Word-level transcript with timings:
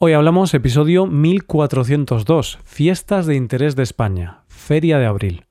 Hoy 0.00 0.12
hablamos 0.12 0.54
episodio 0.54 1.06
1402, 1.06 2.60
Fiestas 2.62 3.26
de 3.26 3.34
Interés 3.34 3.74
de 3.74 3.82
España, 3.82 4.44
Feria 4.46 4.96
de 5.00 5.06
Abril. 5.06 5.44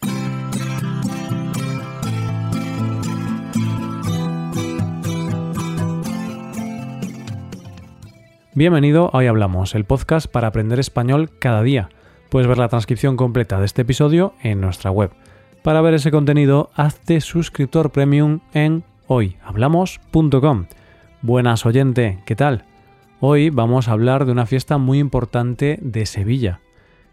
Bienvenido 8.54 9.10
a 9.12 9.18
Hoy 9.18 9.28
Hablamos, 9.28 9.76
el 9.76 9.84
podcast 9.84 10.32
para 10.32 10.48
aprender 10.48 10.80
español 10.80 11.30
cada 11.40 11.62
día. 11.62 11.90
Puedes 12.30 12.48
ver 12.48 12.58
la 12.58 12.70
transcripción 12.70 13.18
completa 13.18 13.60
de 13.60 13.66
este 13.66 13.82
episodio 13.82 14.34
en 14.44 14.62
nuestra 14.62 14.92
web. 14.92 15.12
Para 15.62 15.82
ver 15.82 15.94
ese 15.96 16.10
contenido, 16.10 16.70
hazte 16.74 17.20
suscriptor 17.20 17.92
premium 17.92 18.40
en 18.54 18.86
hoyhablamos.com. 19.08 20.68
Buenas 21.22 21.66
oyente, 21.66 22.20
¿qué 22.26 22.38
tal? 22.38 22.64
Hoy 23.20 23.50
vamos 23.50 23.88
a 23.88 23.94
hablar 23.94 24.26
de 24.26 24.32
una 24.32 24.46
fiesta 24.46 24.78
muy 24.78 25.00
importante 25.00 25.80
de 25.82 26.06
Sevilla. 26.06 26.62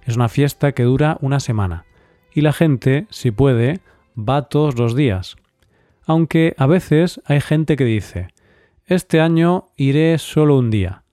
Es 0.02 0.16
una 0.16 0.28
fiesta 0.28 0.72
que 0.72 0.82
dura 0.82 1.16
una 1.22 1.40
semana 1.40 1.86
y 2.34 2.42
la 2.42 2.52
gente, 2.52 3.06
si 3.08 3.30
puede, 3.30 3.80
va 4.14 4.42
todos 4.50 4.78
los 4.78 4.94
días. 4.94 5.36
Aunque 6.04 6.54
a 6.58 6.66
veces 6.66 7.22
hay 7.24 7.40
gente 7.40 7.76
que 7.76 7.86
dice, 7.86 8.28
este 8.84 9.22
año 9.22 9.70
iré 9.76 10.18
solo 10.18 10.58
un 10.58 10.70
día, 10.70 11.04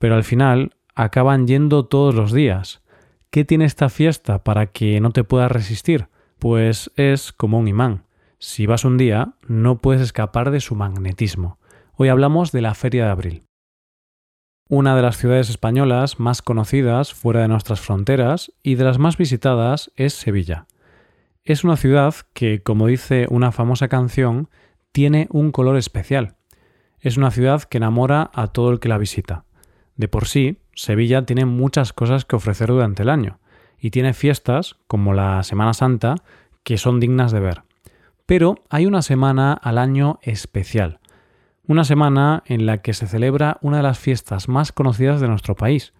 pero 0.00 0.16
al 0.16 0.24
final 0.24 0.74
acaban 0.96 1.46
yendo 1.46 1.84
todos 1.84 2.12
los 2.12 2.32
días. 2.32 2.82
¿Qué 3.30 3.44
tiene 3.44 3.64
esta 3.64 3.90
fiesta 3.90 4.42
para 4.42 4.66
que 4.66 5.00
no 5.00 5.12
te 5.12 5.22
puedas 5.22 5.52
resistir? 5.52 6.08
Pues 6.40 6.90
es 6.96 7.32
como 7.32 7.60
un 7.60 7.68
imán. 7.68 8.06
Si 8.40 8.66
vas 8.66 8.84
un 8.84 8.98
día, 8.98 9.34
no 9.46 9.78
puedes 9.78 10.02
escapar 10.02 10.50
de 10.50 10.58
su 10.58 10.74
magnetismo. 10.74 11.60
Hoy 11.94 12.08
hablamos 12.08 12.50
de 12.50 12.62
la 12.62 12.74
Feria 12.74 13.04
de 13.04 13.10
Abril. 13.12 13.51
Una 14.74 14.96
de 14.96 15.02
las 15.02 15.18
ciudades 15.18 15.50
españolas 15.50 16.18
más 16.18 16.40
conocidas 16.40 17.12
fuera 17.12 17.42
de 17.42 17.48
nuestras 17.48 17.78
fronteras 17.78 18.52
y 18.62 18.76
de 18.76 18.84
las 18.84 18.98
más 18.98 19.18
visitadas 19.18 19.92
es 19.96 20.14
Sevilla. 20.14 20.66
Es 21.44 21.62
una 21.62 21.76
ciudad 21.76 22.14
que, 22.32 22.62
como 22.62 22.86
dice 22.86 23.26
una 23.28 23.52
famosa 23.52 23.88
canción, 23.88 24.48
tiene 24.90 25.28
un 25.30 25.52
color 25.52 25.76
especial. 25.76 26.36
Es 27.00 27.18
una 27.18 27.30
ciudad 27.30 27.64
que 27.64 27.76
enamora 27.76 28.30
a 28.32 28.46
todo 28.46 28.70
el 28.70 28.80
que 28.80 28.88
la 28.88 28.96
visita. 28.96 29.44
De 29.96 30.08
por 30.08 30.26
sí, 30.26 30.62
Sevilla 30.74 31.26
tiene 31.26 31.44
muchas 31.44 31.92
cosas 31.92 32.24
que 32.24 32.36
ofrecer 32.36 32.68
durante 32.68 33.02
el 33.02 33.10
año, 33.10 33.40
y 33.78 33.90
tiene 33.90 34.14
fiestas, 34.14 34.76
como 34.86 35.12
la 35.12 35.42
Semana 35.42 35.74
Santa, 35.74 36.14
que 36.62 36.78
son 36.78 36.98
dignas 36.98 37.30
de 37.30 37.40
ver. 37.40 37.62
Pero 38.24 38.54
hay 38.70 38.86
una 38.86 39.02
semana 39.02 39.52
al 39.52 39.76
año 39.76 40.18
especial, 40.22 40.98
una 41.66 41.84
semana 41.84 42.42
en 42.46 42.66
la 42.66 42.78
que 42.78 42.92
se 42.92 43.06
celebra 43.06 43.58
una 43.60 43.78
de 43.78 43.82
las 43.84 43.98
fiestas 43.98 44.48
más 44.48 44.72
conocidas 44.72 45.20
de 45.20 45.28
nuestro 45.28 45.54
país, 45.54 45.92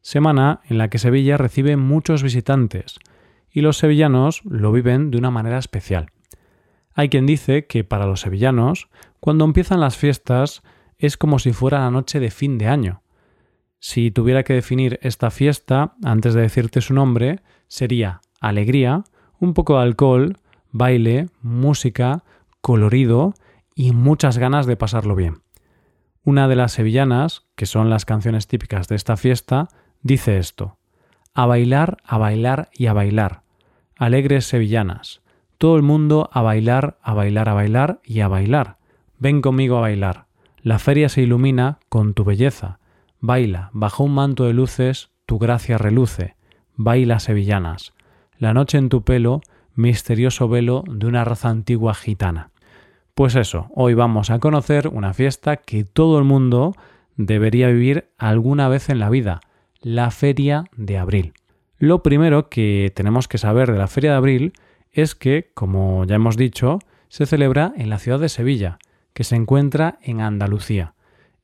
semana 0.00 0.60
en 0.64 0.78
la 0.78 0.88
que 0.88 0.98
Sevilla 0.98 1.36
recibe 1.36 1.76
muchos 1.76 2.22
visitantes, 2.22 2.98
y 3.50 3.60
los 3.60 3.78
sevillanos 3.78 4.42
lo 4.44 4.72
viven 4.72 5.10
de 5.10 5.18
una 5.18 5.30
manera 5.30 5.58
especial. 5.58 6.10
Hay 6.94 7.08
quien 7.08 7.26
dice 7.26 7.66
que 7.66 7.84
para 7.84 8.06
los 8.06 8.20
sevillanos, 8.20 8.88
cuando 9.20 9.44
empiezan 9.44 9.80
las 9.80 9.96
fiestas, 9.96 10.62
es 10.98 11.16
como 11.16 11.38
si 11.38 11.52
fuera 11.52 11.80
la 11.80 11.90
noche 11.90 12.20
de 12.20 12.30
fin 12.30 12.58
de 12.58 12.68
año. 12.68 13.02
Si 13.78 14.10
tuviera 14.10 14.42
que 14.42 14.54
definir 14.54 14.98
esta 15.02 15.30
fiesta, 15.30 15.94
antes 16.02 16.34
de 16.34 16.42
decirte 16.42 16.80
su 16.80 16.94
nombre, 16.94 17.40
sería 17.68 18.20
alegría, 18.40 19.04
un 19.38 19.54
poco 19.54 19.76
de 19.76 19.82
alcohol, 19.82 20.38
baile, 20.70 21.28
música, 21.42 22.24
colorido 22.60 23.34
y 23.74 23.92
muchas 23.92 24.38
ganas 24.38 24.66
de 24.66 24.76
pasarlo 24.76 25.14
bien. 25.14 25.42
Una 26.22 26.48
de 26.48 26.56
las 26.56 26.72
sevillanas, 26.72 27.46
que 27.54 27.66
son 27.66 27.90
las 27.90 28.04
canciones 28.04 28.46
típicas 28.46 28.88
de 28.88 28.96
esta 28.96 29.16
fiesta, 29.16 29.68
dice 30.02 30.38
esto. 30.38 30.78
A 31.34 31.46
bailar, 31.46 31.98
a 32.04 32.16
bailar 32.16 32.70
y 32.72 32.86
a 32.86 32.92
bailar. 32.92 33.42
Alegres 33.96 34.46
sevillanas. 34.46 35.20
Todo 35.58 35.76
el 35.76 35.82
mundo 35.82 36.30
a 36.32 36.42
bailar, 36.42 36.98
a 37.02 37.14
bailar, 37.14 37.48
a 37.48 37.54
bailar 37.54 38.00
y 38.04 38.20
a 38.20 38.28
bailar. 38.28 38.78
Ven 39.18 39.40
conmigo 39.42 39.78
a 39.78 39.82
bailar. 39.82 40.26
La 40.62 40.78
feria 40.78 41.08
se 41.08 41.22
ilumina 41.22 41.78
con 41.88 42.14
tu 42.14 42.24
belleza. 42.24 42.78
Baila, 43.20 43.70
bajo 43.72 44.04
un 44.04 44.14
manto 44.14 44.44
de 44.44 44.54
luces, 44.54 45.10
tu 45.26 45.38
gracia 45.38 45.78
reluce. 45.78 46.36
Baila 46.76 47.18
sevillanas. 47.18 47.92
La 48.38 48.54
noche 48.54 48.78
en 48.78 48.88
tu 48.88 49.02
pelo, 49.02 49.40
misterioso 49.74 50.48
velo 50.48 50.84
de 50.88 51.06
una 51.06 51.24
raza 51.24 51.50
antigua 51.50 51.94
gitana. 51.94 52.50
Pues 53.14 53.36
eso, 53.36 53.68
hoy 53.72 53.94
vamos 53.94 54.30
a 54.30 54.40
conocer 54.40 54.88
una 54.88 55.14
fiesta 55.14 55.58
que 55.58 55.84
todo 55.84 56.18
el 56.18 56.24
mundo 56.24 56.74
debería 57.16 57.68
vivir 57.68 58.10
alguna 58.18 58.68
vez 58.68 58.90
en 58.90 58.98
la 58.98 59.08
vida, 59.08 59.40
la 59.80 60.10
Feria 60.10 60.64
de 60.76 60.98
Abril. 60.98 61.32
Lo 61.78 62.02
primero 62.02 62.48
que 62.48 62.90
tenemos 62.92 63.28
que 63.28 63.38
saber 63.38 63.70
de 63.70 63.78
la 63.78 63.86
Feria 63.86 64.10
de 64.10 64.16
Abril 64.16 64.52
es 64.90 65.14
que, 65.14 65.52
como 65.54 66.04
ya 66.06 66.16
hemos 66.16 66.36
dicho, 66.36 66.80
se 67.06 67.24
celebra 67.24 67.72
en 67.76 67.88
la 67.88 68.00
ciudad 68.00 68.18
de 68.18 68.28
Sevilla, 68.28 68.78
que 69.12 69.22
se 69.22 69.36
encuentra 69.36 70.00
en 70.02 70.20
Andalucía. 70.20 70.94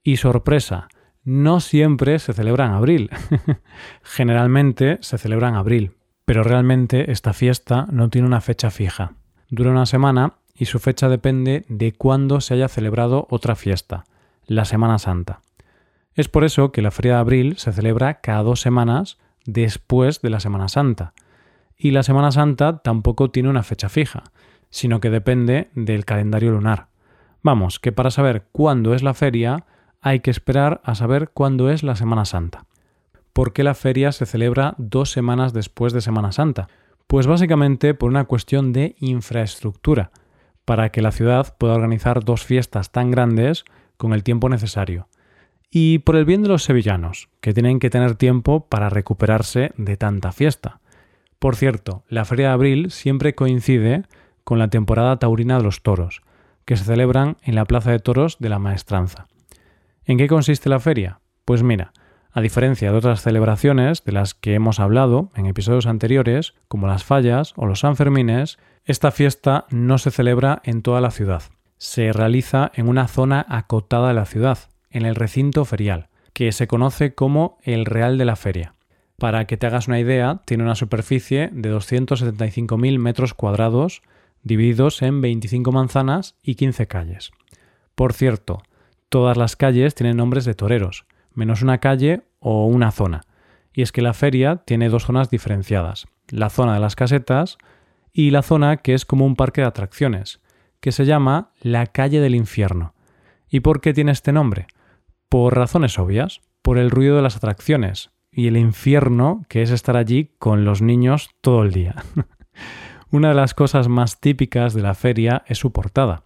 Y 0.02 0.16
sorpresa, 0.16 0.88
no 1.22 1.60
siempre 1.60 2.18
se 2.18 2.32
celebra 2.32 2.66
en 2.66 2.72
abril. 2.72 3.10
Generalmente 4.02 4.98
se 5.02 5.18
celebra 5.18 5.50
en 5.50 5.54
abril, 5.54 5.92
pero 6.24 6.42
realmente 6.42 7.12
esta 7.12 7.32
fiesta 7.32 7.86
no 7.92 8.10
tiene 8.10 8.26
una 8.26 8.40
fecha 8.40 8.70
fija. 8.70 9.12
Dura 9.50 9.70
una 9.70 9.86
semana 9.86 10.39
y 10.60 10.66
su 10.66 10.78
fecha 10.78 11.08
depende 11.08 11.64
de 11.68 11.92
cuándo 11.92 12.42
se 12.42 12.52
haya 12.52 12.68
celebrado 12.68 13.26
otra 13.30 13.56
fiesta, 13.56 14.04
la 14.44 14.66
Semana 14.66 14.98
Santa. 14.98 15.40
Es 16.14 16.28
por 16.28 16.44
eso 16.44 16.70
que 16.70 16.82
la 16.82 16.90
Feria 16.90 17.14
de 17.14 17.20
Abril 17.20 17.56
se 17.56 17.72
celebra 17.72 18.20
cada 18.20 18.42
dos 18.42 18.60
semanas 18.60 19.16
después 19.46 20.20
de 20.20 20.28
la 20.28 20.38
Semana 20.38 20.68
Santa. 20.68 21.14
Y 21.78 21.92
la 21.92 22.02
Semana 22.02 22.30
Santa 22.30 22.82
tampoco 22.82 23.30
tiene 23.30 23.48
una 23.48 23.62
fecha 23.62 23.88
fija, 23.88 24.22
sino 24.68 25.00
que 25.00 25.08
depende 25.08 25.70
del 25.74 26.04
calendario 26.04 26.50
lunar. 26.50 26.88
Vamos, 27.42 27.80
que 27.80 27.90
para 27.90 28.10
saber 28.10 28.44
cuándo 28.52 28.92
es 28.92 29.02
la 29.02 29.14
feria 29.14 29.64
hay 30.02 30.20
que 30.20 30.30
esperar 30.30 30.82
a 30.84 30.94
saber 30.94 31.30
cuándo 31.30 31.70
es 31.70 31.82
la 31.82 31.96
Semana 31.96 32.26
Santa. 32.26 32.66
¿Por 33.32 33.54
qué 33.54 33.64
la 33.64 33.74
feria 33.74 34.12
se 34.12 34.26
celebra 34.26 34.74
dos 34.76 35.10
semanas 35.10 35.54
después 35.54 35.94
de 35.94 36.02
Semana 36.02 36.32
Santa? 36.32 36.68
Pues 37.06 37.26
básicamente 37.26 37.94
por 37.94 38.10
una 38.10 38.24
cuestión 38.24 38.74
de 38.74 38.94
infraestructura 38.98 40.10
para 40.64 40.90
que 40.90 41.02
la 41.02 41.12
ciudad 41.12 41.56
pueda 41.58 41.74
organizar 41.74 42.24
dos 42.24 42.44
fiestas 42.44 42.92
tan 42.92 43.10
grandes 43.10 43.64
con 43.96 44.12
el 44.12 44.22
tiempo 44.22 44.48
necesario. 44.48 45.08
Y 45.70 46.00
por 46.00 46.16
el 46.16 46.24
bien 46.24 46.42
de 46.42 46.48
los 46.48 46.64
sevillanos, 46.64 47.28
que 47.40 47.52
tienen 47.54 47.78
que 47.78 47.90
tener 47.90 48.14
tiempo 48.16 48.66
para 48.68 48.90
recuperarse 48.90 49.72
de 49.76 49.96
tanta 49.96 50.32
fiesta. 50.32 50.80
Por 51.38 51.56
cierto, 51.56 52.04
la 52.08 52.24
Feria 52.24 52.48
de 52.48 52.54
Abril 52.54 52.90
siempre 52.90 53.34
coincide 53.34 54.04
con 54.44 54.58
la 54.58 54.68
temporada 54.68 55.18
taurina 55.18 55.58
de 55.58 55.62
los 55.62 55.82
toros, 55.82 56.22
que 56.64 56.76
se 56.76 56.84
celebran 56.84 57.36
en 57.42 57.54
la 57.54 57.64
Plaza 57.64 57.92
de 57.92 57.98
Toros 57.98 58.38
de 58.40 58.48
la 58.48 58.58
Maestranza. 58.58 59.26
¿En 60.04 60.18
qué 60.18 60.28
consiste 60.28 60.68
la 60.68 60.80
feria? 60.80 61.20
Pues 61.44 61.62
mira, 61.62 61.92
a 62.32 62.40
diferencia 62.40 62.90
de 62.90 62.98
otras 62.98 63.22
celebraciones 63.22 64.04
de 64.04 64.12
las 64.12 64.34
que 64.34 64.54
hemos 64.54 64.80
hablado 64.80 65.30
en 65.34 65.46
episodios 65.46 65.86
anteriores, 65.86 66.54
como 66.68 66.86
las 66.86 67.04
fallas 67.04 67.54
o 67.56 67.66
los 67.66 67.80
Sanfermines, 67.80 68.58
esta 68.84 69.10
fiesta 69.10 69.66
no 69.70 69.98
se 69.98 70.10
celebra 70.10 70.62
en 70.64 70.82
toda 70.82 71.00
la 71.00 71.10
ciudad. 71.10 71.42
Se 71.76 72.12
realiza 72.12 72.70
en 72.74 72.88
una 72.88 73.08
zona 73.08 73.44
acotada 73.48 74.08
de 74.08 74.14
la 74.14 74.26
ciudad, 74.26 74.58
en 74.90 75.04
el 75.06 75.14
recinto 75.14 75.64
ferial, 75.64 76.08
que 76.32 76.52
se 76.52 76.66
conoce 76.66 77.14
como 77.14 77.58
el 77.62 77.86
Real 77.86 78.18
de 78.18 78.24
la 78.24 78.36
Feria. 78.36 78.74
Para 79.18 79.46
que 79.46 79.56
te 79.56 79.66
hagas 79.66 79.86
una 79.86 80.00
idea, 80.00 80.40
tiene 80.46 80.64
una 80.64 80.74
superficie 80.74 81.50
de 81.52 81.72
275.000 81.74 82.98
metros 82.98 83.34
cuadrados, 83.34 84.02
divididos 84.42 85.02
en 85.02 85.20
25 85.20 85.72
manzanas 85.72 86.36
y 86.42 86.54
15 86.54 86.86
calles. 86.86 87.30
Por 87.94 88.14
cierto, 88.14 88.62
todas 89.10 89.36
las 89.36 89.56
calles 89.56 89.94
tienen 89.94 90.16
nombres 90.16 90.46
de 90.46 90.54
toreros, 90.54 91.04
menos 91.34 91.60
una 91.60 91.78
calle 91.78 92.22
o 92.38 92.66
una 92.66 92.92
zona. 92.92 93.20
Y 93.74 93.82
es 93.82 93.92
que 93.92 94.02
la 94.02 94.14
feria 94.14 94.56
tiene 94.64 94.88
dos 94.88 95.04
zonas 95.04 95.28
diferenciadas, 95.28 96.06
la 96.28 96.48
zona 96.48 96.74
de 96.74 96.80
las 96.80 96.96
casetas 96.96 97.58
y 98.12 98.30
la 98.30 98.42
zona 98.42 98.78
que 98.78 98.94
es 98.94 99.04
como 99.04 99.26
un 99.26 99.36
parque 99.36 99.60
de 99.60 99.66
atracciones, 99.66 100.40
que 100.80 100.92
se 100.92 101.04
llama 101.04 101.52
la 101.60 101.86
calle 101.86 102.20
del 102.20 102.34
infierno. 102.34 102.94
¿Y 103.48 103.60
por 103.60 103.80
qué 103.80 103.92
tiene 103.92 104.12
este 104.12 104.32
nombre? 104.32 104.66
Por 105.28 105.56
razones 105.56 105.98
obvias, 105.98 106.40
por 106.62 106.78
el 106.78 106.90
ruido 106.90 107.16
de 107.16 107.22
las 107.22 107.36
atracciones 107.36 108.10
y 108.32 108.46
el 108.46 108.56
infierno 108.56 109.44
que 109.48 109.62
es 109.62 109.70
estar 109.70 109.96
allí 109.96 110.32
con 110.38 110.64
los 110.64 110.82
niños 110.82 111.30
todo 111.40 111.62
el 111.62 111.72
día. 111.72 111.96
una 113.10 113.28
de 113.28 113.34
las 113.34 113.54
cosas 113.54 113.88
más 113.88 114.20
típicas 114.20 114.74
de 114.74 114.82
la 114.82 114.94
feria 114.94 115.42
es 115.46 115.58
su 115.58 115.72
portada. 115.72 116.22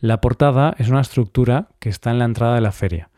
La 0.00 0.20
portada 0.20 0.74
es 0.78 0.88
una 0.88 1.00
estructura 1.00 1.68
que 1.78 1.88
está 1.88 2.10
en 2.10 2.18
la 2.18 2.24
entrada 2.24 2.54
de 2.54 2.60
la 2.60 2.72
feria 2.72 3.10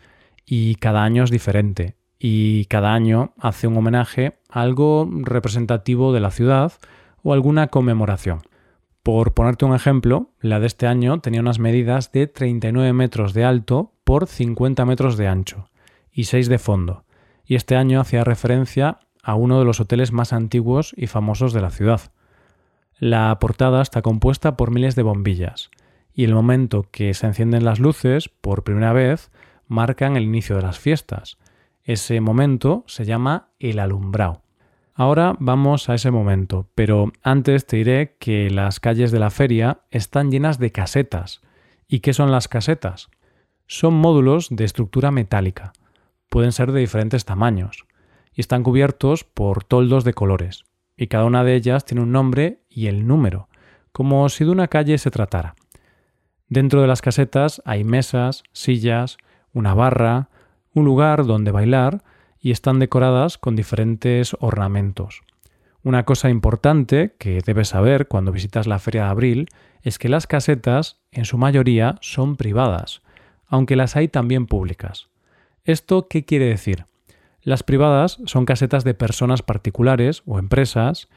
y 0.45 0.77
cada 0.77 1.03
año 1.03 1.25
es 1.25 1.31
diferente 1.31 1.97
y 2.19 2.67
cada 2.67 2.95
año 2.95 3.35
hace 3.39 3.67
un 3.67 3.77
homenaje 3.77 4.39
a 4.49 4.63
algo 4.63 5.09
representativo 5.11 6.13
de 6.13 6.21
la 6.21 6.31
ciudad 6.31 6.73
o 7.27 7.33
alguna 7.33 7.67
conmemoración. 7.67 8.43
Por 9.03 9.35
ponerte 9.35 9.65
un 9.65 9.75
ejemplo, 9.75 10.31
la 10.41 10.61
de 10.61 10.69
este 10.69 10.87
año 10.87 11.19
tenía 11.21 11.41
unas 11.41 11.59
medidas 11.59 12.13
de 12.13 12.29
39 12.29 12.93
metros 12.93 13.35
de 13.35 13.45
alto 13.45 13.91
por 14.05 14.29
50 14.29 14.85
metros 14.85 15.17
de 15.17 15.27
ancho 15.27 15.69
y 16.13 16.25
6 16.25 16.49
de 16.49 16.61
fondo, 16.61 17.03
y 17.45 17.57
este 17.57 17.75
año 17.75 18.01
hacía 18.01 18.23
referencia 18.23 19.01
a 19.25 19.35
uno 19.35 19.59
de 19.59 19.65
los 19.65 19.81
hoteles 19.81 20.13
más 20.13 20.33
antiguos 20.33 20.95
y 20.97 21.09
famosos 21.09 21.53
de 21.53 21.63
la 21.63 21.71
ciudad. 21.71 22.13
La 22.97 23.37
portada 23.41 23.83
está 23.83 24.03
compuesta 24.03 24.57
por 24.57 24.71
miles 24.71 24.95
de 24.95 25.03
bombillas, 25.03 25.73
y 26.15 26.23
el 26.23 26.33
momento 26.33 26.87
que 26.93 27.13
se 27.13 27.27
encienden 27.27 27.65
las 27.65 27.81
luces, 27.81 28.29
por 28.29 28.63
primera 28.63 28.93
vez, 28.93 29.33
marcan 29.67 30.17
el 30.17 30.23
inicio 30.23 30.55
de 30.55 30.63
las 30.63 30.79
fiestas. 30.79 31.39
Ese 31.83 32.21
momento 32.21 32.85
se 32.87 33.05
llama 33.05 33.49
el 33.59 33.81
alumbrado. 33.81 34.46
Ahora 34.99 35.37
vamos 35.39 35.91
a 35.91 35.95
ese 35.95 36.11
momento, 36.11 36.71
pero 36.75 37.13
antes 37.23 37.67
te 37.67 37.77
diré 37.77 38.17
que 38.19 38.49
las 38.49 38.81
calles 38.81 39.13
de 39.13 39.19
la 39.19 39.29
feria 39.29 39.81
están 39.91 40.31
llenas 40.31 40.59
de 40.59 40.73
casetas. 40.73 41.43
¿Y 41.87 42.01
qué 42.01 42.15
son 42.15 42.33
las 42.33 42.49
casetas? 42.49 43.11
Son 43.67 43.93
módulos 43.93 44.49
de 44.51 44.65
estructura 44.65 45.11
metálica. 45.11 45.75
Pueden 46.31 46.51
ser 46.51 46.73
de 46.73 46.81
diferentes 46.81 47.27
tamaños 47.27 47.85
y 48.33 48.41
están 48.41 48.63
cubiertos 48.63 49.25
por 49.25 49.65
toldos 49.65 50.03
de 50.05 50.15
colores, 50.15 50.65
y 50.97 51.09
cada 51.09 51.27
una 51.27 51.45
de 51.45 51.57
ellas 51.57 51.85
tiene 51.85 52.03
un 52.03 52.13
nombre 52.13 52.63
y 52.71 52.87
el 52.87 53.07
número, 53.07 53.51
como 53.93 54.27
si 54.31 54.45
de 54.47 54.51
una 54.51 54.69
calle 54.69 54.97
se 54.97 55.11
tratara. 55.11 55.57
Dentro 56.49 56.81
de 56.81 56.87
las 56.87 57.03
casetas 57.03 57.61
hay 57.67 57.85
mesas, 57.85 58.45
sillas, 58.53 59.19
una 59.53 59.75
barra, 59.75 60.31
un 60.73 60.87
lugar 60.87 61.27
donde 61.27 61.51
bailar 61.51 62.03
y 62.47 62.53
están 62.53 62.79
decoradas 62.79 63.39
con 63.39 63.57
diferentes 63.57 64.37
ornamentos. 64.39 65.23
Una 65.83 66.05
cosa 66.05 66.31
importante 66.31 67.17
que 67.19 67.41
debes 67.45 67.71
saber 67.71 68.07
cuando 68.07 68.31
visitas 68.31 68.69
la 68.69 68.79
Feria 68.79 69.03
de 69.03 69.11
Abril 69.11 69.49
es 69.83 69.99
que 69.99 70.09
las 70.09 70.29
casetas, 70.29 71.01
en 71.11 71.25
su 71.25 71.39
mayoría, 71.39 71.97
son 72.03 72.37
privadas, 72.37 73.03
aunque 73.49 73.75
las 73.75 73.97
hay 73.97 74.07
también 74.07 74.47
públicas. 74.47 75.09
¿Esto 75.65 76.07
qué 76.07 76.25
quiere 76.25 76.45
decir? 76.45 76.85
Las 77.43 77.65
privadas 77.65 78.21
son 78.27 78.45
casetas 78.45 78.85
de 78.85 78.95
personas 78.95 79.43
particulares 79.43 80.23
o 80.25 80.39
empresas 80.39 81.09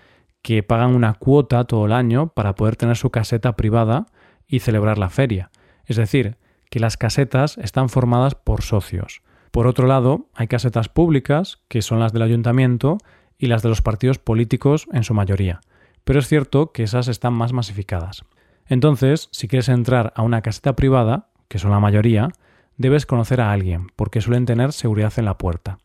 que 0.42 0.64
pagan 0.64 0.96
una 0.96 1.14
cuota 1.14 1.66
todo 1.66 1.86
el 1.86 1.94
año 1.94 2.30
para 2.30 2.56
poder 2.56 2.76
tener 2.76 2.98
su 2.98 3.12
caseta 3.12 3.56
privada 3.56 4.08
y 4.48 4.62
celebrar 4.62 4.98
la 4.98 5.12
feria. 5.12 5.52
Es 5.86 5.98
decir, 5.98 6.38
que 6.72 6.80
las 6.80 6.98
casetas 6.98 7.60
están 7.60 7.90
formadas 7.90 8.34
por 8.34 8.64
socios, 8.64 9.22
por 9.52 9.68
otro 9.68 9.88
lado, 9.88 10.28
hay 10.36 10.48
casetas 10.48 10.90
públicas, 10.90 11.60
que 11.68 11.82
son 11.82 12.00
las 12.00 12.14
del 12.14 12.22
ayuntamiento, 12.22 12.98
y 13.38 13.48
las 13.48 13.64
de 13.64 13.70
los 13.70 13.82
partidos 13.82 14.20
políticos 14.20 14.88
en 14.92 15.04
su 15.04 15.14
mayoría, 15.14 15.62
pero 16.04 16.20
es 16.20 16.28
cierto 16.28 16.72
que 16.72 16.84
esas 16.84 17.08
están 17.08 17.34
más 17.34 17.54
masificadas. 17.54 18.26
Entonces, 18.68 19.30
si 19.32 19.48
quieres 19.48 19.70
entrar 19.70 20.14
a 20.16 20.22
una 20.22 20.42
caseta 20.42 20.76
privada, 20.76 21.30
que 21.48 21.58
son 21.58 21.72
la 21.72 21.80
mayoría, 21.80 22.30
debes 22.78 23.06
conocer 23.06 23.42
a 23.42 23.52
alguien, 23.52 23.88
porque 23.96 24.22
suelen 24.22 24.46
tener 24.46 24.74
seguridad 24.74 25.14
en 25.18 25.26
la 25.26 25.38
puerta. 25.38 25.80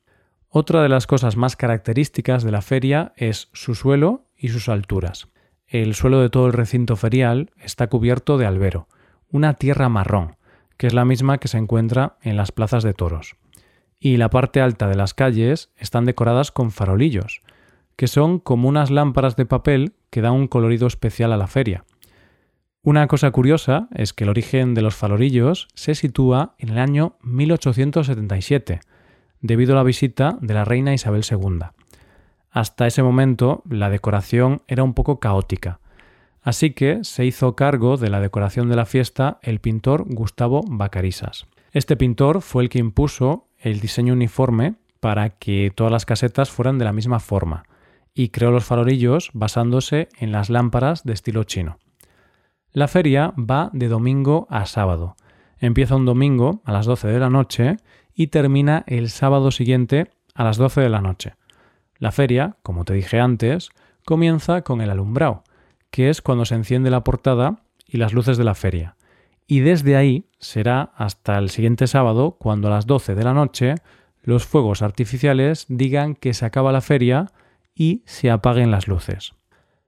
Otra 0.48 0.82
de 0.82 0.88
las 0.88 1.06
cosas 1.06 1.36
más 1.36 1.56
características 1.56 2.42
de 2.42 2.50
la 2.50 2.60
feria 2.60 3.12
es 3.16 3.48
su 3.52 3.74
suelo 3.74 4.26
y 4.36 4.48
sus 4.48 4.68
alturas. 4.68 5.28
El 5.66 5.94
suelo 5.94 6.20
de 6.20 6.30
todo 6.30 6.46
el 6.46 6.52
recinto 6.52 6.96
ferial 6.96 7.50
está 7.58 7.86
cubierto 7.86 8.36
de 8.36 8.46
albero, 8.46 8.88
una 9.30 9.54
tierra 9.54 9.88
marrón, 9.88 10.36
que 10.76 10.86
es 10.86 10.92
la 10.92 11.04
misma 11.04 11.38
que 11.38 11.48
se 11.48 11.58
encuentra 11.58 12.16
en 12.20 12.36
las 12.36 12.52
plazas 12.52 12.82
de 12.82 12.94
toros 12.94 13.36
y 14.04 14.18
la 14.18 14.28
parte 14.28 14.60
alta 14.60 14.86
de 14.86 14.96
las 14.96 15.14
calles 15.14 15.72
están 15.78 16.04
decoradas 16.04 16.52
con 16.52 16.72
farolillos, 16.72 17.40
que 17.96 18.06
son 18.06 18.38
como 18.38 18.68
unas 18.68 18.90
lámparas 18.90 19.34
de 19.34 19.46
papel 19.46 19.94
que 20.10 20.20
dan 20.20 20.34
un 20.34 20.46
colorido 20.46 20.86
especial 20.86 21.32
a 21.32 21.38
la 21.38 21.46
feria. 21.46 21.86
Una 22.82 23.06
cosa 23.06 23.30
curiosa 23.30 23.88
es 23.94 24.12
que 24.12 24.24
el 24.24 24.30
origen 24.30 24.74
de 24.74 24.82
los 24.82 24.94
farolillos 24.94 25.68
se 25.72 25.94
sitúa 25.94 26.54
en 26.58 26.68
el 26.68 26.78
año 26.80 27.16
1877, 27.22 28.80
debido 29.40 29.72
a 29.72 29.76
la 29.76 29.82
visita 29.84 30.36
de 30.42 30.52
la 30.52 30.66
reina 30.66 30.92
Isabel 30.92 31.24
II. 31.28 31.60
Hasta 32.50 32.86
ese 32.86 33.02
momento 33.02 33.62
la 33.70 33.88
decoración 33.88 34.60
era 34.68 34.84
un 34.84 34.92
poco 34.92 35.18
caótica, 35.18 35.80
así 36.42 36.72
que 36.72 37.04
se 37.04 37.24
hizo 37.24 37.56
cargo 37.56 37.96
de 37.96 38.10
la 38.10 38.20
decoración 38.20 38.68
de 38.68 38.76
la 38.76 38.84
fiesta 38.84 39.38
el 39.40 39.60
pintor 39.60 40.04
Gustavo 40.06 40.60
Bacarisas. 40.68 41.46
Este 41.74 41.96
pintor 41.96 42.40
fue 42.40 42.62
el 42.62 42.68
que 42.68 42.78
impuso 42.78 43.48
el 43.64 43.80
diseño 43.80 44.12
uniforme 44.12 44.74
para 45.00 45.30
que 45.30 45.72
todas 45.74 45.92
las 45.92 46.06
casetas 46.06 46.50
fueran 46.50 46.78
de 46.78 46.84
la 46.84 46.92
misma 46.92 47.18
forma 47.18 47.64
y 48.14 48.28
creó 48.28 48.50
los 48.50 48.64
farolillos 48.64 49.30
basándose 49.32 50.08
en 50.18 50.32
las 50.32 50.50
lámparas 50.50 51.04
de 51.04 51.14
estilo 51.14 51.44
chino. 51.44 51.78
La 52.72 52.88
feria 52.88 53.32
va 53.38 53.70
de 53.72 53.88
domingo 53.88 54.46
a 54.50 54.66
sábado. 54.66 55.16
Empieza 55.58 55.96
un 55.96 56.04
domingo 56.04 56.60
a 56.64 56.72
las 56.72 56.86
12 56.86 57.08
de 57.08 57.18
la 57.18 57.30
noche 57.30 57.76
y 58.14 58.28
termina 58.28 58.84
el 58.86 59.08
sábado 59.08 59.50
siguiente 59.50 60.10
a 60.34 60.44
las 60.44 60.58
12 60.58 60.82
de 60.82 60.88
la 60.88 61.00
noche. 61.00 61.34
La 61.98 62.12
feria, 62.12 62.56
como 62.62 62.84
te 62.84 62.94
dije 62.94 63.18
antes, 63.18 63.70
comienza 64.04 64.62
con 64.62 64.80
el 64.80 64.90
alumbrado, 64.90 65.42
que 65.90 66.10
es 66.10 66.20
cuando 66.20 66.44
se 66.44 66.54
enciende 66.54 66.90
la 66.90 67.04
portada 67.04 67.62
y 67.86 67.96
las 67.96 68.12
luces 68.12 68.36
de 68.36 68.44
la 68.44 68.54
feria, 68.54 68.96
y 69.46 69.60
desde 69.60 69.96
ahí 69.96 70.26
será 70.38 70.92
hasta 70.96 71.38
el 71.38 71.50
siguiente 71.50 71.86
sábado 71.86 72.36
cuando 72.38 72.68
a 72.68 72.70
las 72.70 72.86
12 72.86 73.14
de 73.14 73.24
la 73.24 73.34
noche 73.34 73.74
los 74.22 74.46
fuegos 74.46 74.82
artificiales 74.82 75.66
digan 75.68 76.14
que 76.14 76.32
se 76.32 76.46
acaba 76.46 76.72
la 76.72 76.80
feria 76.80 77.32
y 77.74 78.02
se 78.06 78.30
apaguen 78.30 78.70
las 78.70 78.88
luces. 78.88 79.34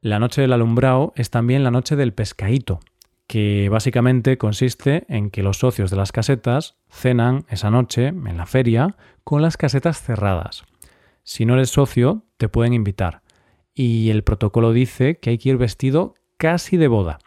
La 0.00 0.19
noche 0.19 0.43
del 0.43 0.53
alumbrado 0.53 1.12
es 1.17 1.31
también 1.31 1.64
la 1.64 1.70
noche 1.70 1.97
del 1.97 2.12
pescaíto, 2.12 2.81
que 3.26 3.69
básicamente 3.70 4.37
consiste 4.37 5.05
en 5.08 5.31
que 5.31 5.43
los 5.43 5.59
socios 5.59 5.91
de 5.91 5.97
las 5.97 6.12
casetas 6.12 6.76
cenan 6.91 7.47
esa 7.49 7.70
noche 7.70 8.09
en 8.09 8.37
la 8.37 8.47
feria 8.47 8.97
con 9.25 9.41
las 9.41 9.56
casetas 9.56 10.02
cerradas. 10.02 10.64
Si 11.23 11.47
no 11.47 11.55
eres 11.55 11.70
socio, 11.70 12.25
te 12.37 12.49
pueden 12.49 12.75
invitar. 12.75 13.23
Y 13.75 14.11
el 14.11 14.23
protocolo 14.23 14.73
dice 14.73 15.19
que 15.19 15.31
hay 15.31 15.38
que 15.38 15.49
ir 15.49 15.56
vestido 15.56 16.14
casi 16.37 16.76
de 16.76 16.88
boda 16.88 17.19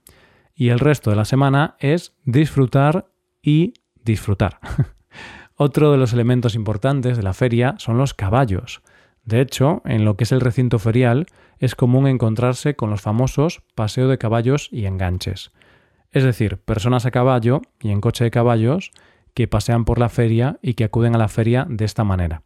y 0.60 0.70
el 0.70 0.80
resto 0.80 1.10
de 1.10 1.16
la 1.16 1.24
semana 1.24 1.78
es 1.80 2.14
disfrutar 2.26 3.08
y 3.42 3.76
disfrutar. 4.04 4.60
Otro 5.56 5.90
de 5.90 5.98
los 5.98 6.12
elementos 6.12 6.54
importantes 6.54 7.16
de 7.16 7.24
la 7.24 7.34
feria 7.34 7.76
son 7.78 7.98
los 7.98 8.14
caballos. 8.14 8.82
De 9.24 9.40
hecho, 9.40 9.82
en 9.86 10.04
lo 10.04 10.18
que 10.18 10.26
es 10.26 10.34
el 10.34 10.42
recinto 10.42 10.78
ferial 10.78 11.28
es 11.60 11.76
común 11.76 12.08
encontrarse 12.08 12.76
con 12.76 12.90
los 12.90 13.00
famosos 13.00 13.62
paseo 13.74 14.10
de 14.10 14.18
caballos 14.18 14.68
y 14.70 14.86
enganches. 14.86 15.54
Es 16.12 16.26
decir, 16.26 16.58
personas 16.58 17.06
a 17.06 17.12
caballo 17.12 17.62
y 17.80 17.92
en 17.92 18.02
coche 18.02 18.26
de 18.26 18.32
caballos 18.32 18.92
que 19.34 19.48
pasean 19.48 19.86
por 19.86 19.98
la 19.98 20.10
feria 20.10 20.60
y 20.62 20.74
que 20.74 20.84
acuden 20.84 21.16
a 21.16 21.20
la 21.20 21.30
feria 21.30 21.66
de 21.70 21.86
esta 21.86 22.04
manera. 22.04 22.42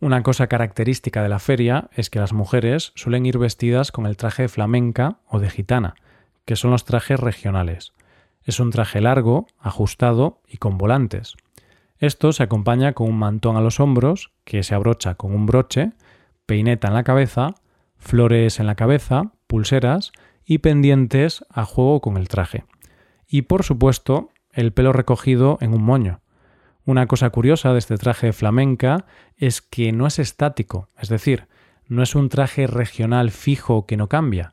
Una 0.00 0.22
cosa 0.22 0.48
característica 0.48 1.22
de 1.22 1.30
la 1.30 1.38
feria 1.38 1.88
es 1.94 2.10
que 2.10 2.18
las 2.18 2.34
mujeres 2.34 2.92
suelen 2.94 3.24
ir 3.24 3.38
vestidas 3.38 3.90
con 3.90 4.04
el 4.04 4.18
traje 4.18 4.48
flamenca 4.48 5.20
o 5.26 5.38
de 5.38 5.48
gitana, 5.48 5.94
que 6.44 6.56
son 6.56 6.70
los 6.70 6.84
trajes 6.84 7.18
regionales. 7.18 7.92
Es 8.42 8.60
un 8.60 8.70
traje 8.70 9.00
largo, 9.00 9.46
ajustado 9.58 10.40
y 10.46 10.58
con 10.58 10.78
volantes. 10.78 11.34
Esto 11.98 12.32
se 12.32 12.42
acompaña 12.42 12.92
con 12.92 13.08
un 13.08 13.18
mantón 13.18 13.56
a 13.56 13.60
los 13.60 13.80
hombros, 13.80 14.32
que 14.44 14.62
se 14.62 14.74
abrocha 14.74 15.14
con 15.14 15.34
un 15.34 15.46
broche, 15.46 15.92
peineta 16.46 16.88
en 16.88 16.94
la 16.94 17.04
cabeza, 17.04 17.54
flores 17.96 18.60
en 18.60 18.66
la 18.66 18.74
cabeza, 18.74 19.32
pulseras 19.46 20.12
y 20.44 20.58
pendientes 20.58 21.44
a 21.48 21.64
juego 21.64 22.00
con 22.00 22.16
el 22.16 22.28
traje. 22.28 22.64
Y 23.26 23.42
por 23.42 23.62
supuesto, 23.62 24.30
el 24.52 24.72
pelo 24.72 24.92
recogido 24.92 25.58
en 25.60 25.72
un 25.72 25.82
moño. 25.82 26.20
Una 26.84 27.06
cosa 27.06 27.30
curiosa 27.30 27.72
de 27.72 27.78
este 27.78 27.96
traje 27.96 28.32
flamenca 28.34 29.06
es 29.38 29.62
que 29.62 29.92
no 29.92 30.06
es 30.06 30.18
estático, 30.18 30.88
es 30.98 31.08
decir, 31.08 31.46
no 31.86 32.02
es 32.02 32.14
un 32.14 32.28
traje 32.28 32.66
regional 32.66 33.30
fijo 33.30 33.86
que 33.86 33.96
no 33.96 34.08
cambia, 34.08 34.50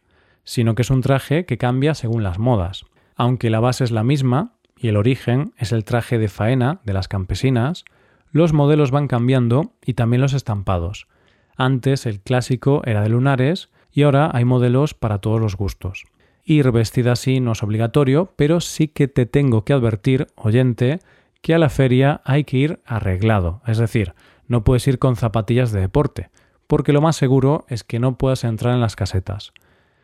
sino 0.52 0.76
que 0.76 0.82
es 0.82 0.90
un 0.90 1.00
traje 1.00 1.46
que 1.46 1.58
cambia 1.58 1.94
según 1.94 2.24
las 2.24 2.38
modas. 2.38 2.84
Aunque 3.16 3.50
la 3.50 3.62
base 3.62 3.86
es 3.86 3.92
la 3.92 4.04
misma 4.04 4.52
y 4.78 4.90
el 4.90 4.98
origen 4.98 5.54
es 5.58 5.72
el 5.72 5.86
traje 5.86 6.18
de 6.18 6.28
faena 6.28 6.82
de 6.84 6.92
las 6.92 7.08
campesinas, 7.08 7.86
los 8.34 8.52
modelos 8.52 8.92
van 8.92 9.08
cambiando 9.08 9.72
y 9.86 9.94
también 9.94 10.20
los 10.20 10.34
estampados. 10.34 11.08
Antes 11.56 12.06
el 12.06 12.20
clásico 12.20 12.82
era 12.84 13.02
de 13.02 13.08
lunares 13.08 13.70
y 13.94 14.02
ahora 14.02 14.30
hay 14.34 14.44
modelos 14.44 14.94
para 14.94 15.20
todos 15.20 15.40
los 15.40 15.56
gustos. 15.56 16.04
Ir 16.44 16.70
vestida 16.74 17.14
así 17.14 17.40
no 17.40 17.54
es 17.54 17.64
obligatorio, 17.64 18.34
pero 18.36 18.60
sí 18.60 18.90
que 18.90 19.08
te 19.08 19.26
tengo 19.26 19.64
que 19.64 19.72
advertir, 19.72 20.28
oyente, 20.36 21.00
que 21.42 21.54
a 21.54 21.60
la 21.60 21.70
feria 21.70 22.20
hay 22.26 22.44
que 22.44 22.58
ir 22.58 22.82
arreglado, 22.86 23.62
es 23.68 23.78
decir, 23.78 24.16
no 24.50 24.66
puedes 24.66 24.86
ir 24.86 25.00
con 25.00 25.16
zapatillas 25.16 25.72
de 25.72 25.80
deporte, 25.80 26.30
porque 26.68 26.92
lo 26.92 27.00
más 27.00 27.16
seguro 27.16 27.64
es 27.70 27.86
que 27.86 28.00
no 28.00 28.18
puedas 28.18 28.44
entrar 28.44 28.74
en 28.74 28.82
las 28.82 28.98
casetas. 28.98 29.54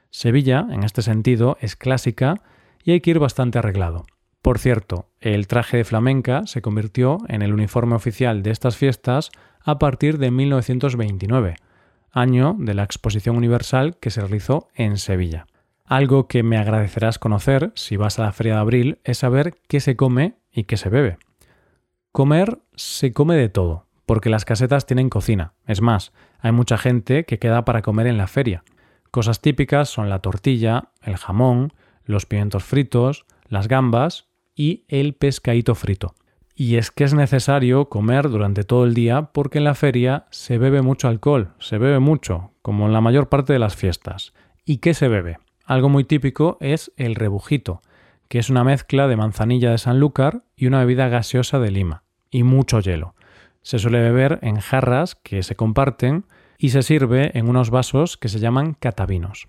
Sevilla, 0.10 0.68
en 0.70 0.84
este 0.84 1.02
sentido, 1.02 1.58
es 1.62 1.76
clásica 1.76 2.42
y 2.84 2.92
hay 2.92 3.02
que 3.02 3.12
ir 3.12 3.20
bastante 3.20 3.60
arreglado. 3.60 4.06
Por 4.42 4.60
cierto, 4.60 5.10
el 5.20 5.48
traje 5.48 5.78
de 5.78 5.84
flamenca 5.84 6.48
se 6.48 6.62
convirtió 6.62 7.18
en 7.28 7.42
el 7.42 7.54
uniforme 7.54 7.96
oficial 7.96 8.44
de 8.44 8.52
estas 8.52 8.78
fiestas 8.78 9.32
a 9.62 9.78
partir 9.78 10.18
de 10.20 10.32
1929, 10.32 11.56
año 12.12 12.56
de 12.58 12.74
la 12.74 12.84
Exposición 12.84 13.36
Universal 13.36 13.98
que 14.00 14.10
se 14.10 14.22
realizó 14.22 14.70
en 14.74 14.98
Sevilla. 14.98 15.48
Algo 15.84 16.28
que 16.28 16.44
me 16.44 16.58
agradecerás 16.58 17.20
conocer 17.20 17.72
si 17.76 17.98
vas 17.98 18.20
a 18.20 18.24
la 18.24 18.32
Feria 18.32 18.56
de 18.56 18.60
Abril 18.60 19.00
es 19.04 19.20
saber 19.20 19.56
qué 19.68 19.80
se 19.80 19.96
come 19.96 20.36
y 20.52 20.64
qué 20.64 20.78
se 20.78 20.90
bebe. 20.90 21.18
Comer 22.12 22.60
se 22.76 23.14
come 23.14 23.36
de 23.36 23.50
todo, 23.50 23.86
porque 24.06 24.30
las 24.30 24.46
casetas 24.46 24.86
tienen 24.86 25.10
cocina. 25.10 25.54
Es 25.66 25.82
más, 25.82 26.14
hay 26.40 26.52
mucha 26.52 26.78
gente 26.78 27.26
que 27.26 27.40
queda 27.40 27.64
para 27.64 27.82
comer 27.82 28.08
en 28.08 28.18
la 28.18 28.28
feria. 28.28 28.64
Cosas 29.12 29.42
típicas 29.42 29.90
son 29.90 30.10
la 30.10 30.20
tortilla, 30.20 30.90
el 31.02 31.18
jamón, 31.18 31.74
los 32.06 32.26
pimientos 32.26 32.64
fritos, 32.64 33.26
las 33.48 33.68
gambas 33.68 34.28
y 34.56 34.86
el 34.88 35.14
pescadito 35.14 35.76
frito. 35.76 36.16
Y 36.56 36.78
es 36.78 36.90
que 36.90 37.04
es 37.04 37.14
necesario 37.14 37.88
comer 37.88 38.30
durante 38.30 38.64
todo 38.64 38.86
el 38.86 38.96
día 38.96 39.30
porque 39.32 39.60
en 39.60 39.64
la 39.64 39.76
feria 39.76 40.26
se 40.32 40.58
bebe 40.58 40.82
mucho 40.82 41.08
alcohol, 41.08 41.54
se 41.60 41.78
bebe 41.78 42.00
mucho, 42.00 42.52
como 42.64 42.88
en 42.88 42.94
la 42.94 43.02
mayor 43.02 43.30
parte 43.30 43.54
de 43.54 43.60
las 43.60 43.76
fiestas. 43.76 44.34
¿Y 44.66 44.78
qué 44.78 44.96
se 44.96 45.08
bebe? 45.08 45.38
Algo 45.66 45.90
muy 45.90 46.04
típico 46.04 46.58
es 46.60 46.92
el 46.98 47.14
rebujito, 47.14 47.82
que 48.28 48.40
es 48.40 48.50
una 48.50 48.64
mezcla 48.64 49.08
de 49.08 49.18
manzanilla 49.18 49.70
de 49.70 49.78
Sanlúcar 49.78 50.44
y 50.56 50.66
una 50.66 50.80
bebida 50.80 51.10
gaseosa 51.10 51.60
de 51.60 51.72
Lima, 51.72 52.04
y 52.32 52.44
mucho 52.44 52.80
hielo. 52.80 53.14
Se 53.62 53.80
suele 53.80 54.02
beber 54.02 54.40
en 54.42 54.60
jarras 54.60 55.16
que 55.16 55.44
se 55.44 55.56
comparten 55.56 56.26
y 56.58 56.70
se 56.70 56.84
sirve 56.84 57.38
en 57.38 57.50
unos 57.50 57.70
vasos 57.70 58.18
que 58.18 58.30
se 58.30 58.40
llaman 58.40 58.74
catavinos. 58.74 59.48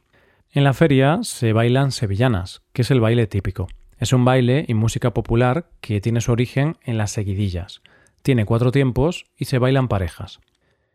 En 0.51 0.65
la 0.65 0.73
feria 0.73 1.21
se 1.23 1.53
bailan 1.53 1.93
sevillanas, 1.93 2.63
que 2.73 2.83
es 2.83 2.91
el 2.91 3.01
baile 3.01 3.27
típico. 3.27 3.69
Es 3.99 4.13
un 4.13 4.25
baile 4.25 4.65
y 4.69 4.75
música 4.75 5.13
popular 5.13 5.69
que 5.81 6.01
tiene 6.01 6.21
su 6.21 6.33
origen 6.33 6.77
en 6.85 6.99
las 6.99 7.11
seguidillas. 7.11 7.83
Tiene 8.23 8.45
cuatro 8.45 8.73
tiempos 8.73 9.27
y 9.37 9.47
se 9.47 9.59
bailan 9.59 9.89
parejas. 9.89 10.41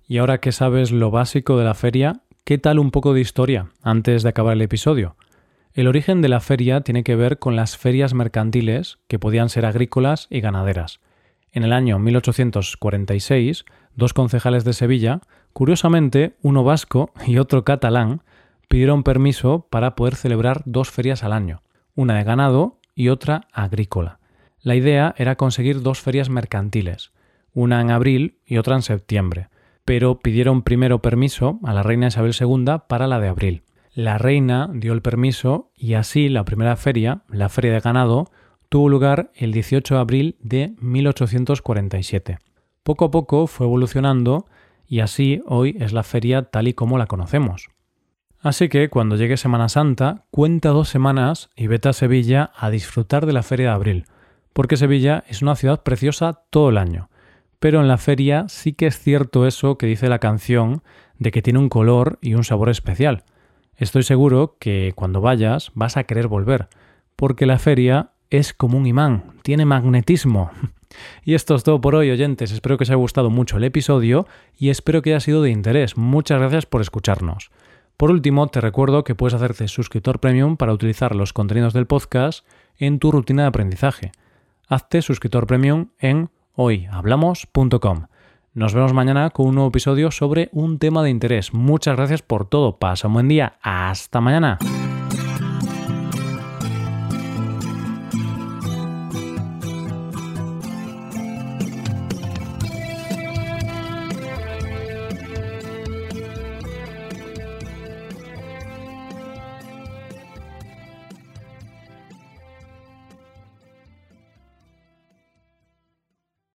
Y 0.08 0.18
ahora 0.18 0.40
que 0.40 0.52
sabes 0.52 0.92
lo 0.92 1.12
básico 1.12 1.58
de 1.58 1.66
la 1.66 1.74
feria, 1.74 2.22
¿qué 2.44 2.58
tal 2.58 2.80
un 2.80 2.92
poco 2.92 3.14
de 3.14 3.22
historia 3.22 3.68
antes 3.82 4.24
de 4.24 4.30
acabar 4.30 4.54
el 4.54 4.62
episodio? 4.62 5.16
El 5.74 5.88
origen 5.88 6.22
de 6.22 6.30
la 6.30 6.40
feria 6.40 6.82
tiene 6.82 7.04
que 7.04 7.16
ver 7.16 7.40
con 7.40 7.56
las 7.56 7.78
ferias 7.78 8.14
mercantiles, 8.14 9.00
que 9.08 9.18
podían 9.18 9.50
ser 9.50 9.66
agrícolas 9.66 10.28
y 10.30 10.40
ganaderas. 10.40 11.00
En 11.52 11.64
el 11.64 11.74
año 11.74 12.00
1846, 12.00 13.66
dos 13.96 14.14
concejales 14.14 14.64
de 14.66 14.74
Sevilla, 14.74 15.22
curiosamente 15.54 16.36
uno 16.42 16.64
vasco 16.64 17.12
y 17.26 17.38
otro 17.38 17.64
catalán, 17.64 18.22
pidieron 18.68 19.04
permiso 19.04 19.68
para 19.70 19.96
poder 19.96 20.16
celebrar 20.16 20.64
dos 20.66 20.90
ferias 20.90 21.24
al 21.24 21.34
año, 21.34 21.62
una 21.96 22.16
de 22.16 22.24
ganado 22.24 22.80
y 22.96 23.10
otra 23.10 23.48
agrícola. 23.54 24.20
La 24.62 24.76
idea 24.76 25.14
era 25.18 25.36
conseguir 25.36 25.82
dos 25.82 26.02
ferias 26.02 26.30
mercantiles, 26.30 27.12
una 27.54 27.82
en 27.82 27.92
abril 27.92 28.40
y 28.46 28.58
otra 28.58 28.76
en 28.76 28.82
septiembre, 28.82 29.50
pero 29.86 30.20
pidieron 30.20 30.64
primero 30.64 31.02
permiso 31.02 31.60
a 31.64 31.74
la 31.74 31.84
reina 31.84 32.08
Isabel 32.08 32.34
II 32.40 32.66
para 32.88 33.08
la 33.08 33.20
de 33.20 33.28
abril. 33.28 33.64
La 33.94 34.18
reina 34.18 34.70
dio 34.74 34.94
el 34.94 35.02
permiso 35.02 35.70
y 35.76 35.94
así 35.94 36.30
la 36.30 36.46
primera 36.46 36.76
feria, 36.76 37.22
la 37.30 37.50
feria 37.50 37.74
de 37.74 37.80
ganado, 37.80 38.32
tuvo 38.70 38.90
lugar 38.90 39.32
el 39.36 39.52
18 39.52 39.94
de 39.94 40.02
abril 40.02 40.36
de 40.40 40.74
1847. 40.80 42.40
Poco 42.82 43.06
a 43.06 43.12
poco 43.12 43.46
fue 43.46 43.68
evolucionando 43.68 44.48
y 44.88 45.00
así 45.00 45.42
hoy 45.46 45.78
es 45.80 45.94
la 45.94 46.04
feria 46.04 46.44
tal 46.44 46.68
y 46.68 46.74
como 46.74 46.98
la 46.98 47.08
conocemos. 47.08 47.70
Así 48.40 48.68
que 48.68 48.90
cuando 48.90 49.16
llegue 49.16 49.38
Semana 49.38 49.70
Santa, 49.70 50.26
cuenta 50.30 50.70
dos 50.70 50.90
semanas 50.90 51.50
y 51.56 51.68
vete 51.68 51.90
a 51.90 51.94
Sevilla 51.94 52.52
a 52.56 52.70
disfrutar 52.70 53.26
de 53.26 53.32
la 53.34 53.42
Feria 53.42 53.68
de 53.68 53.76
Abril, 53.76 54.06
porque 54.52 54.76
Sevilla 54.76 55.24
es 55.28 55.42
una 55.42 55.56
ciudad 55.56 55.82
preciosa 55.84 56.42
todo 56.50 56.70
el 56.70 56.78
año. 56.78 57.10
Pero 57.60 57.80
en 57.80 57.88
la 57.88 57.98
feria 57.98 58.46
sí 58.50 58.74
que 58.74 58.88
es 58.88 59.00
cierto 59.00 59.48
eso 59.48 59.78
que 59.78 59.86
dice 59.86 60.10
la 60.10 60.20
canción 60.20 60.84
de 61.18 61.32
que 61.32 61.42
tiene 61.42 61.60
un 61.60 61.70
color 61.70 62.20
y 62.22 62.34
un 62.34 62.44
sabor 62.44 62.70
especial. 62.70 63.24
Estoy 63.78 64.04
seguro 64.04 64.58
que 64.60 64.92
cuando 64.96 65.22
vayas 65.22 65.72
vas 65.74 65.96
a 65.96 66.04
querer 66.04 66.28
volver, 66.28 66.68
porque 67.16 67.46
la 67.46 67.60
feria 67.60 68.12
es 68.40 68.54
como 68.54 68.78
un 68.78 68.86
imán, 68.86 69.24
tiene 69.44 69.66
magnetismo. 69.66 70.52
Y 71.24 71.34
esto 71.34 71.56
es 71.56 71.64
todo 71.64 71.82
por 71.82 71.96
hoy, 71.96 72.12
oyentes. 72.12 72.52
Espero 72.52 72.78
que 72.78 72.84
os 72.84 72.90
haya 72.92 72.98
gustado 72.98 73.32
mucho 73.32 73.58
el 73.58 73.64
episodio 73.64 74.28
y 74.60 74.70
espero 74.70 75.02
que 75.02 75.10
haya 75.10 75.20
sido 75.20 75.42
de 75.42 75.50
interés. 75.50 75.98
Muchas 75.98 76.40
gracias 76.40 76.68
por 76.68 76.82
escucharnos. 76.82 77.50
Por 77.98 78.12
último, 78.12 78.46
te 78.46 78.62
recuerdo 78.62 79.04
que 79.04 79.16
puedes 79.16 79.34
hacerte 79.34 79.68
suscriptor 79.68 80.20
premium 80.20 80.56
para 80.56 80.72
utilizar 80.72 81.16
los 81.16 81.34
contenidos 81.34 81.74
del 81.74 81.88
podcast 81.88 82.46
en 82.78 83.00
tu 83.00 83.12
rutina 83.12 83.42
de 83.42 83.48
aprendizaje. 83.48 84.12
Hazte 84.68 85.02
suscriptor 85.02 85.48
premium 85.48 85.88
en 85.98 86.30
hoyhablamos.com. 86.54 88.06
Nos 88.54 88.76
vemos 88.76 88.94
mañana 88.94 89.32
con 89.32 89.48
un 89.48 89.56
nuevo 89.56 89.70
episodio 89.70 90.12
sobre 90.12 90.50
un 90.52 90.78
tema 90.78 91.02
de 91.02 91.10
interés. 91.10 91.54
Muchas 91.54 91.96
gracias 91.96 92.22
por 92.22 92.48
todo. 92.48 92.78
Pasa 92.78 93.08
un 93.08 93.16
buen 93.16 93.28
día. 93.28 93.58
Hasta 93.64 94.22
mañana. 94.22 94.60